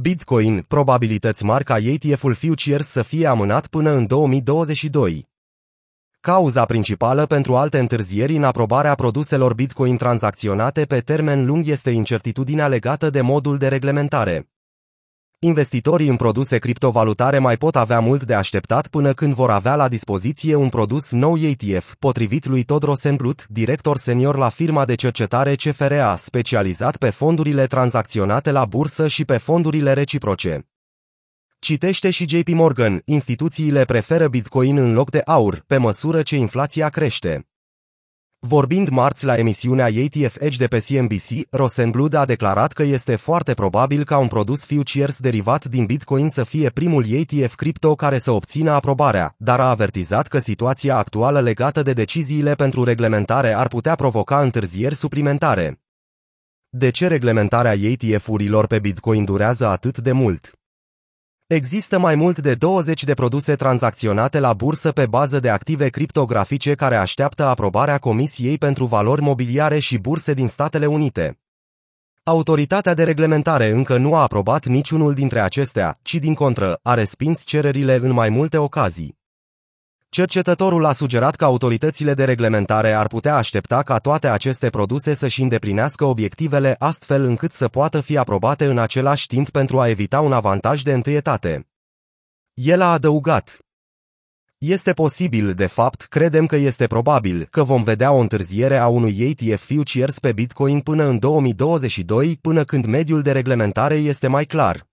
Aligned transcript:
Bitcoin, 0.00 0.64
probabilități 0.68 1.44
mari 1.44 1.64
ca 1.64 1.78
ETF-ul 1.78 2.34
Futures 2.34 2.88
să 2.88 3.02
fie 3.02 3.26
amânat 3.26 3.66
până 3.66 3.90
în 3.90 4.06
2022. 4.06 5.28
Cauza 6.20 6.64
principală 6.64 7.26
pentru 7.26 7.56
alte 7.56 7.78
întârzieri 7.78 8.36
în 8.36 8.44
aprobarea 8.44 8.94
produselor 8.94 9.54
Bitcoin 9.54 9.96
tranzacționate 9.96 10.84
pe 10.84 11.00
termen 11.00 11.46
lung 11.46 11.66
este 11.66 11.90
incertitudinea 11.90 12.68
legată 12.68 13.10
de 13.10 13.20
modul 13.20 13.58
de 13.58 13.68
reglementare. 13.68 14.53
Investitorii 15.44 16.08
în 16.08 16.16
produse 16.16 16.58
criptovalutare 16.58 17.38
mai 17.38 17.56
pot 17.56 17.76
avea 17.76 18.00
mult 18.00 18.24
de 18.24 18.34
așteptat 18.34 18.86
până 18.86 19.12
când 19.12 19.34
vor 19.34 19.50
avea 19.50 19.76
la 19.76 19.88
dispoziție 19.88 20.54
un 20.54 20.68
produs 20.68 21.10
nou 21.10 21.36
ETF, 21.36 21.94
potrivit 21.98 22.46
lui 22.46 22.62
Todd 22.62 22.82
Rosenblut, 22.82 23.46
director 23.48 23.96
senior 23.96 24.36
la 24.36 24.48
firma 24.48 24.84
de 24.84 24.94
cercetare 24.94 25.54
CFRA, 25.54 26.16
specializat 26.16 26.96
pe 26.96 27.10
fondurile 27.10 27.66
tranzacționate 27.66 28.50
la 28.50 28.64
bursă 28.64 29.08
și 29.08 29.24
pe 29.24 29.36
fondurile 29.36 29.92
reciproce. 29.92 30.68
Citește 31.58 32.10
și 32.10 32.28
JP 32.28 32.48
Morgan, 32.48 33.02
instituțiile 33.04 33.84
preferă 33.84 34.28
Bitcoin 34.28 34.76
în 34.76 34.92
loc 34.92 35.10
de 35.10 35.22
aur, 35.24 35.62
pe 35.66 35.76
măsură 35.76 36.22
ce 36.22 36.36
inflația 36.36 36.88
crește. 36.88 37.46
Vorbind 38.46 38.88
marți 38.88 39.24
la 39.24 39.36
emisiunea 39.36 39.84
ATF 39.84 40.36
Edge 40.40 40.56
de 40.56 40.66
pe 40.66 40.78
CNBC, 40.78 41.50
Rosenbluth 41.50 42.16
a 42.16 42.24
declarat 42.24 42.72
că 42.72 42.82
este 42.82 43.16
foarte 43.16 43.54
probabil 43.54 44.04
ca 44.04 44.18
un 44.18 44.28
produs 44.28 44.66
futures 44.66 45.18
derivat 45.18 45.64
din 45.64 45.84
Bitcoin 45.84 46.28
să 46.28 46.44
fie 46.44 46.70
primul 46.70 47.04
ETF 47.08 47.54
cripto 47.54 47.94
care 47.94 48.18
să 48.18 48.30
obțină 48.30 48.70
aprobarea, 48.70 49.34
dar 49.38 49.60
a 49.60 49.68
avertizat 49.68 50.26
că 50.26 50.38
situația 50.38 50.96
actuală 50.96 51.40
legată 51.40 51.82
de 51.82 51.92
deciziile 51.92 52.54
pentru 52.54 52.84
reglementare 52.84 53.52
ar 53.52 53.68
putea 53.68 53.94
provoca 53.94 54.40
întârzieri 54.40 54.94
suplimentare. 54.94 55.80
De 56.68 56.90
ce 56.90 57.06
reglementarea 57.06 57.72
ETF-urilor 57.72 58.66
pe 58.66 58.78
Bitcoin 58.78 59.24
durează 59.24 59.66
atât 59.66 59.98
de 59.98 60.12
mult? 60.12 60.63
Există 61.46 61.98
mai 61.98 62.14
mult 62.14 62.38
de 62.38 62.54
20 62.54 63.04
de 63.04 63.14
produse 63.14 63.54
tranzacționate 63.54 64.38
la 64.38 64.52
bursă 64.52 64.92
pe 64.92 65.06
bază 65.06 65.40
de 65.40 65.50
active 65.50 65.88
criptografice 65.88 66.74
care 66.74 66.96
așteaptă 66.96 67.44
aprobarea 67.44 67.98
Comisiei 67.98 68.58
pentru 68.58 68.84
Valori 68.84 69.20
Mobiliare 69.20 69.78
și 69.78 69.98
Burse 69.98 70.34
din 70.34 70.48
Statele 70.48 70.86
Unite. 70.86 71.38
Autoritatea 72.22 72.94
de 72.94 73.04
reglementare 73.04 73.70
încă 73.70 73.96
nu 73.96 74.14
a 74.14 74.22
aprobat 74.22 74.66
niciunul 74.66 75.14
dintre 75.14 75.40
acestea, 75.40 75.98
ci 76.02 76.14
din 76.14 76.34
contră, 76.34 76.78
a 76.82 76.94
respins 76.94 77.44
cererile 77.44 77.94
în 77.94 78.12
mai 78.12 78.28
multe 78.28 78.58
ocazii. 78.58 79.22
Cercetătorul 80.14 80.84
a 80.84 80.92
sugerat 80.92 81.36
că 81.36 81.44
autoritățile 81.44 82.14
de 82.14 82.24
reglementare 82.24 82.92
ar 82.92 83.06
putea 83.06 83.36
aștepta 83.36 83.82
ca 83.82 83.98
toate 83.98 84.28
aceste 84.28 84.70
produse 84.70 85.14
să-și 85.14 85.42
îndeplinească 85.42 86.04
obiectivele 86.04 86.76
astfel 86.78 87.24
încât 87.24 87.52
să 87.52 87.68
poată 87.68 88.00
fi 88.00 88.16
aprobate 88.16 88.64
în 88.64 88.78
același 88.78 89.26
timp 89.26 89.50
pentru 89.50 89.80
a 89.80 89.88
evita 89.88 90.20
un 90.20 90.32
avantaj 90.32 90.82
de 90.82 90.92
întâietate. 90.92 91.68
El 92.54 92.80
a 92.80 92.92
adăugat. 92.92 93.58
Este 94.58 94.92
posibil, 94.92 95.54
de 95.54 95.66
fapt, 95.66 96.02
credem 96.02 96.46
că 96.46 96.56
este 96.56 96.86
probabil, 96.86 97.46
că 97.50 97.62
vom 97.62 97.82
vedea 97.82 98.12
o 98.12 98.18
întârziere 98.18 98.76
a 98.76 98.86
unui 98.86 99.16
ETF 99.18 99.66
Futures 99.66 100.18
pe 100.18 100.32
Bitcoin 100.32 100.80
până 100.80 101.04
în 101.04 101.18
2022, 101.18 102.38
până 102.40 102.64
când 102.64 102.84
mediul 102.84 103.22
de 103.22 103.32
reglementare 103.32 103.94
este 103.94 104.26
mai 104.26 104.44
clar. 104.44 104.86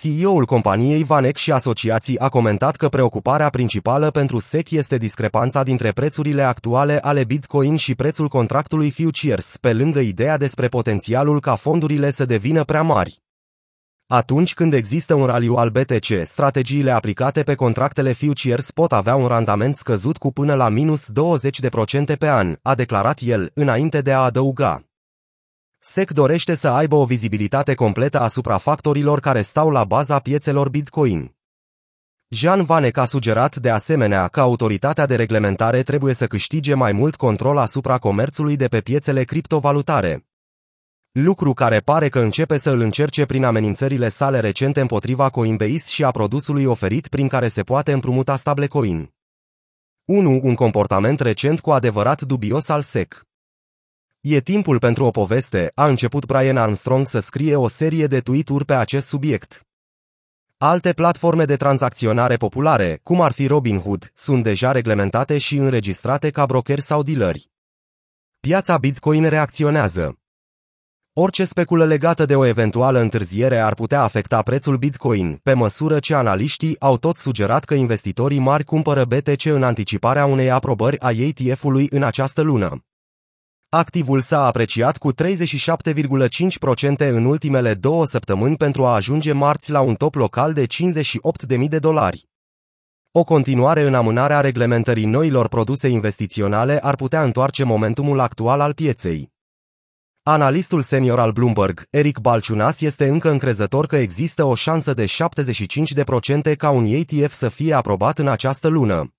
CEO-ul 0.00 0.44
companiei 0.44 1.04
Vanex 1.04 1.40
și 1.40 1.52
asociații 1.52 2.18
a 2.18 2.28
comentat 2.28 2.76
că 2.76 2.88
preocuparea 2.88 3.48
principală 3.48 4.10
pentru 4.10 4.38
SEC 4.38 4.70
este 4.70 4.98
discrepanța 4.98 5.62
dintre 5.62 5.90
prețurile 5.90 6.42
actuale 6.42 6.98
ale 6.98 7.24
Bitcoin 7.24 7.76
și 7.76 7.94
prețul 7.94 8.28
contractului 8.28 8.90
futures, 8.90 9.56
pe 9.56 9.72
lângă 9.72 10.00
ideea 10.00 10.36
despre 10.36 10.68
potențialul 10.68 11.40
ca 11.40 11.54
fondurile 11.54 12.10
să 12.10 12.24
devină 12.24 12.64
prea 12.64 12.82
mari. 12.82 13.22
Atunci 14.06 14.54
când 14.54 14.72
există 14.72 15.14
un 15.14 15.26
raliu 15.26 15.54
al 15.54 15.70
BTC, 15.70 16.24
strategiile 16.24 16.90
aplicate 16.90 17.42
pe 17.42 17.54
contractele 17.54 18.12
futures 18.12 18.70
pot 18.70 18.92
avea 18.92 19.14
un 19.14 19.26
randament 19.26 19.76
scăzut 19.76 20.16
cu 20.18 20.32
până 20.32 20.54
la 20.54 20.68
minus 20.68 21.08
20% 22.12 22.18
pe 22.18 22.28
an, 22.28 22.56
a 22.62 22.74
declarat 22.74 23.18
el, 23.22 23.50
înainte 23.54 24.00
de 24.00 24.12
a 24.12 24.18
adăuga. 24.18 24.91
SEC 25.84 26.10
dorește 26.10 26.54
să 26.54 26.68
aibă 26.68 26.94
o 26.94 27.04
vizibilitate 27.04 27.74
completă 27.74 28.20
asupra 28.20 28.58
factorilor 28.58 29.20
care 29.20 29.40
stau 29.40 29.70
la 29.70 29.84
baza 29.84 30.18
piețelor 30.18 30.68
Bitcoin. 30.68 31.34
Jean 32.28 32.64
Vanek 32.64 32.96
a 32.96 33.04
sugerat 33.04 33.56
de 33.56 33.70
asemenea 33.70 34.28
că 34.28 34.40
autoritatea 34.40 35.06
de 35.06 35.16
reglementare 35.16 35.82
trebuie 35.82 36.14
să 36.14 36.26
câștige 36.26 36.74
mai 36.74 36.92
mult 36.92 37.16
control 37.16 37.56
asupra 37.56 37.98
comerțului 37.98 38.56
de 38.56 38.68
pe 38.68 38.80
piețele 38.80 39.24
criptovalutare. 39.24 40.26
Lucru 41.12 41.52
care 41.52 41.80
pare 41.80 42.08
că 42.08 42.18
începe 42.18 42.56
să 42.56 42.70
îl 42.70 42.80
încerce 42.80 43.24
prin 43.24 43.44
amenințările 43.44 44.08
sale 44.08 44.40
recente 44.40 44.80
împotriva 44.80 45.30
Coinbase 45.30 45.88
și 45.90 46.04
a 46.04 46.10
produsului 46.10 46.64
oferit 46.64 47.08
prin 47.08 47.28
care 47.28 47.48
se 47.48 47.62
poate 47.62 47.92
împrumuta 47.92 48.36
stablecoin. 48.36 49.14
1. 50.04 50.40
Un 50.42 50.54
comportament 50.54 51.20
recent 51.20 51.60
cu 51.60 51.70
adevărat 51.70 52.22
dubios 52.22 52.68
al 52.68 52.82
SEC. 52.82 53.26
E 54.22 54.40
timpul 54.40 54.78
pentru 54.78 55.04
o 55.04 55.10
poveste, 55.10 55.70
a 55.74 55.86
început 55.86 56.26
Brian 56.26 56.56
Armstrong 56.56 57.06
să 57.06 57.18
scrie 57.18 57.56
o 57.56 57.68
serie 57.68 58.06
de 58.06 58.20
tweet-uri 58.20 58.64
pe 58.64 58.74
acest 58.74 59.06
subiect. 59.06 59.66
Alte 60.58 60.92
platforme 60.92 61.44
de 61.44 61.56
tranzacționare 61.56 62.36
populare, 62.36 63.00
cum 63.02 63.20
ar 63.20 63.32
fi 63.32 63.46
Robinhood, 63.46 64.10
sunt 64.14 64.42
deja 64.42 64.72
reglementate 64.72 65.38
și 65.38 65.56
înregistrate 65.56 66.30
ca 66.30 66.46
brokeri 66.46 66.80
sau 66.80 67.02
dealeri. 67.02 67.50
Piața 68.40 68.78
Bitcoin 68.78 69.28
reacționează. 69.28 70.18
Orice 71.12 71.44
speculă 71.44 71.84
legată 71.84 72.26
de 72.26 72.36
o 72.36 72.44
eventuală 72.44 72.98
întârziere 72.98 73.58
ar 73.58 73.74
putea 73.74 74.02
afecta 74.02 74.42
prețul 74.42 74.76
Bitcoin, 74.76 75.40
pe 75.42 75.52
măsură 75.52 75.98
ce 75.98 76.14
analiștii 76.14 76.80
au 76.80 76.96
tot 76.96 77.16
sugerat 77.16 77.64
că 77.64 77.74
investitorii 77.74 78.38
mari 78.38 78.64
cumpără 78.64 79.04
BTC 79.04 79.44
în 79.44 79.62
anticiparea 79.62 80.26
unei 80.26 80.50
aprobări 80.50 81.00
a 81.00 81.10
ETF-ului 81.10 81.86
în 81.90 82.02
această 82.02 82.42
lună. 82.42 82.84
Activul 83.74 84.20
s-a 84.20 84.46
apreciat 84.46 84.98
cu 84.98 85.12
37,5% 85.12 85.18
în 86.96 87.24
ultimele 87.24 87.74
două 87.74 88.06
săptămâni 88.06 88.56
pentru 88.56 88.84
a 88.84 88.94
ajunge 88.94 89.32
marți 89.32 89.70
la 89.70 89.80
un 89.80 89.94
top 89.94 90.14
local 90.14 90.52
de 90.52 90.66
58.000 90.66 91.68
de 91.68 91.78
dolari. 91.78 92.28
O 93.10 93.24
continuare 93.24 93.82
în 93.82 93.94
amânarea 93.94 94.40
reglementării 94.40 95.04
noilor 95.04 95.48
produse 95.48 95.88
investiționale 95.88 96.78
ar 96.82 96.94
putea 96.94 97.22
întoarce 97.24 97.64
momentumul 97.64 98.20
actual 98.20 98.60
al 98.60 98.74
pieței. 98.74 99.32
Analistul 100.22 100.82
senior 100.82 101.18
al 101.18 101.32
Bloomberg, 101.32 101.86
Eric 101.90 102.18
Balciunas, 102.18 102.80
este 102.80 103.08
încă 103.08 103.30
încrezător 103.30 103.86
că 103.86 103.96
există 103.96 104.44
o 104.44 104.54
șansă 104.54 104.94
de 104.94 105.04
75% 106.52 106.56
ca 106.56 106.70
un 106.70 106.84
ETF 106.84 107.32
să 107.32 107.48
fie 107.48 107.74
aprobat 107.74 108.18
în 108.18 108.28
această 108.28 108.68
lună. 108.68 109.14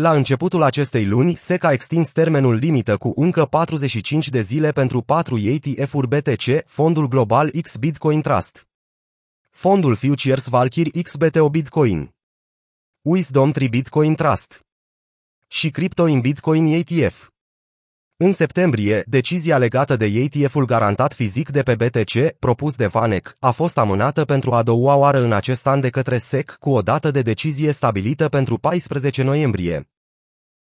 La 0.00 0.12
începutul 0.12 0.62
acestei 0.62 1.06
luni, 1.06 1.34
SEC 1.34 1.64
a 1.64 1.72
extins 1.72 2.12
termenul 2.12 2.54
limită 2.54 2.96
cu 2.96 3.12
încă 3.16 3.44
45 3.46 4.28
de 4.28 4.40
zile 4.40 4.70
pentru 4.72 5.02
4 5.02 5.38
ETF-uri 5.38 6.08
BTC, 6.08 6.66
fondul 6.66 7.08
global 7.08 7.50
X 7.50 7.76
Bitcoin 7.76 8.20
Trust. 8.20 8.68
Fondul 9.50 9.94
Futures 9.94 10.46
Valkyrie 10.46 11.02
XBTO 11.02 11.48
Bitcoin. 11.48 12.14
Wisdom 13.00 13.50
3 13.50 13.68
Bitcoin 13.68 14.14
Trust. 14.14 14.66
Și 15.46 15.70
Crypto 15.70 16.06
in 16.06 16.20
Bitcoin 16.20 16.64
ETF. 16.64 17.30
În 18.22 18.32
septembrie, 18.32 19.02
decizia 19.06 19.58
legată 19.58 19.96
de 19.96 20.04
ETF-ul 20.04 20.64
garantat 20.64 21.14
fizic 21.14 21.50
de 21.50 21.62
pe 21.62 21.74
BTC, 21.74 22.38
propus 22.38 22.74
de 22.76 22.86
Vanek, 22.86 23.34
a 23.38 23.50
fost 23.50 23.78
amânată 23.78 24.24
pentru 24.24 24.52
a 24.52 24.62
doua 24.62 24.94
oară 24.94 25.22
în 25.22 25.32
acest 25.32 25.66
an 25.66 25.80
de 25.80 25.88
către 25.88 26.18
SEC 26.18 26.56
cu 26.60 26.70
o 26.70 26.80
dată 26.80 27.10
de 27.10 27.22
decizie 27.22 27.70
stabilită 27.72 28.28
pentru 28.28 28.58
14 28.58 29.22
noiembrie. 29.22 29.88